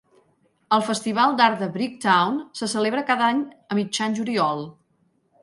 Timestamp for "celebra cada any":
2.73-3.45